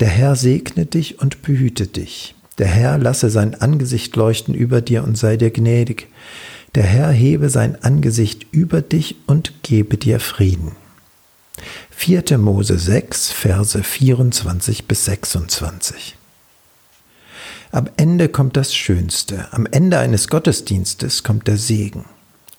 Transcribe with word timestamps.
Der 0.00 0.08
Herr 0.08 0.36
segne 0.36 0.86
dich 0.86 1.18
und 1.20 1.42
behüte 1.42 1.86
dich. 1.86 2.34
Der 2.58 2.68
Herr 2.68 2.98
lasse 2.98 3.30
sein 3.30 3.54
Angesicht 3.54 4.14
leuchten 4.16 4.54
über 4.54 4.80
dir 4.80 5.02
und 5.04 5.18
sei 5.18 5.36
dir 5.36 5.50
gnädig. 5.50 6.08
Der 6.74 6.84
Herr 6.84 7.10
hebe 7.10 7.50
sein 7.50 7.82
Angesicht 7.82 8.46
über 8.52 8.82
dich 8.82 9.16
und 9.26 9.62
gebe 9.62 9.96
dir 9.96 10.20
Frieden. 10.20 10.76
4. 11.90 12.38
Mose 12.38 12.78
6, 12.78 13.32
Verse 13.32 13.82
24 13.82 14.86
bis 14.86 15.04
26. 15.06 16.16
Am 17.72 17.88
Ende 17.96 18.28
kommt 18.28 18.56
das 18.56 18.74
Schönste. 18.74 19.48
Am 19.52 19.66
Ende 19.66 19.98
eines 19.98 20.28
Gottesdienstes 20.28 21.24
kommt 21.24 21.48
der 21.48 21.56
Segen. 21.56 22.04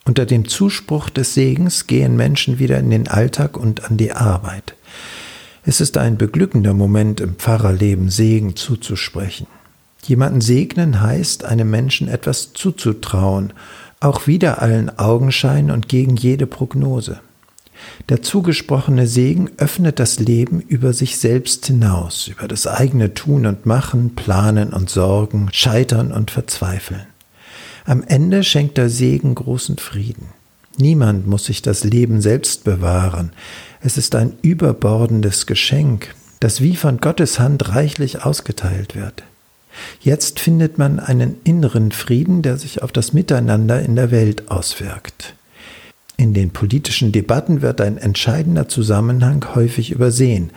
Unter 0.04 0.26
dem 0.26 0.46
Zuspruch 0.46 1.08
des 1.08 1.34
Segens 1.34 1.86
gehen 1.86 2.16
Menschen 2.16 2.58
wieder 2.58 2.78
in 2.78 2.90
den 2.90 3.08
Alltag 3.08 3.56
und 3.56 3.84
an 3.84 3.96
die 3.96 4.12
Arbeit. 4.12 4.74
Es 5.64 5.80
ist 5.80 5.98
ein 5.98 6.16
beglückender 6.16 6.72
Moment 6.72 7.20
im 7.20 7.34
Pfarrerleben, 7.34 8.08
Segen 8.08 8.56
zuzusprechen. 8.56 9.46
Jemanden 10.06 10.40
segnen 10.40 11.02
heißt, 11.02 11.44
einem 11.44 11.70
Menschen 11.70 12.08
etwas 12.08 12.54
zuzutrauen, 12.54 13.52
auch 14.00 14.26
wider 14.26 14.62
allen 14.62 14.98
Augenschein 14.98 15.70
und 15.70 15.88
gegen 15.88 16.16
jede 16.16 16.46
Prognose. 16.46 17.20
Der 18.08 18.22
zugesprochene 18.22 19.06
Segen 19.06 19.50
öffnet 19.58 19.98
das 19.98 20.18
Leben 20.18 20.60
über 20.60 20.92
sich 20.94 21.18
selbst 21.18 21.66
hinaus, 21.66 22.28
über 22.28 22.48
das 22.48 22.66
eigene 22.66 23.14
Tun 23.14 23.46
und 23.46 23.66
Machen, 23.66 24.14
Planen 24.16 24.72
und 24.72 24.88
Sorgen, 24.88 25.48
Scheitern 25.52 26.12
und 26.12 26.30
Verzweifeln. 26.30 27.06
Am 27.84 28.02
Ende 28.02 28.44
schenkt 28.44 28.78
der 28.78 28.88
Segen 28.88 29.34
großen 29.34 29.76
Frieden. 29.76 30.28
Niemand 30.80 31.26
muss 31.26 31.44
sich 31.44 31.62
das 31.62 31.84
Leben 31.84 32.20
selbst 32.20 32.64
bewahren. 32.64 33.32
Es 33.82 33.96
ist 33.96 34.14
ein 34.14 34.32
überbordendes 34.42 35.46
Geschenk, 35.46 36.14
das 36.40 36.60
wie 36.60 36.74
von 36.74 36.98
Gottes 36.98 37.38
Hand 37.38 37.74
reichlich 37.74 38.24
ausgeteilt 38.24 38.96
wird. 38.96 39.22
Jetzt 40.00 40.40
findet 40.40 40.78
man 40.78 40.98
einen 40.98 41.36
inneren 41.44 41.92
Frieden, 41.92 42.42
der 42.42 42.56
sich 42.56 42.82
auf 42.82 42.92
das 42.92 43.12
Miteinander 43.12 43.80
in 43.80 43.94
der 43.94 44.10
Welt 44.10 44.50
auswirkt. 44.50 45.34
In 46.16 46.34
den 46.34 46.50
politischen 46.50 47.12
Debatten 47.12 47.62
wird 47.62 47.80
ein 47.80 47.96
entscheidender 47.96 48.68
Zusammenhang 48.68 49.54
häufig 49.54 49.90
übersehen. 49.90 50.50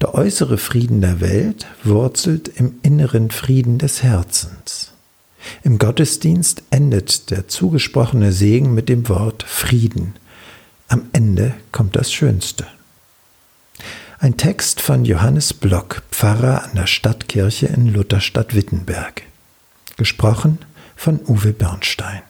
Der 0.00 0.14
äußere 0.14 0.58
Frieden 0.58 1.00
der 1.00 1.20
Welt 1.20 1.66
wurzelt 1.84 2.48
im 2.48 2.74
inneren 2.82 3.30
Frieden 3.30 3.78
des 3.78 4.02
Herzens. 4.02 4.92
Gottesdienst 5.78 6.62
endet 6.70 7.30
der 7.30 7.48
zugesprochene 7.48 8.32
Segen 8.32 8.74
mit 8.74 8.88
dem 8.88 9.08
Wort 9.08 9.42
Frieden. 9.42 10.14
Am 10.88 11.08
Ende 11.12 11.54
kommt 11.72 11.96
das 11.96 12.12
Schönste. 12.12 12.66
Ein 14.18 14.36
Text 14.36 14.80
von 14.80 15.04
Johannes 15.04 15.52
Block, 15.52 16.02
Pfarrer 16.10 16.64
an 16.64 16.74
der 16.74 16.86
Stadtkirche 16.86 17.66
in 17.66 17.92
Lutherstadt 17.92 18.54
Wittenberg. 18.54 19.22
Gesprochen 19.96 20.58
von 20.94 21.20
Uwe 21.26 21.52
Bernstein. 21.52 22.22